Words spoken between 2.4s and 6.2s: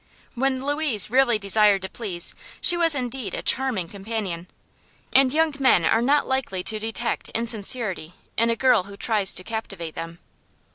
she was indeed a charming companion, and young men are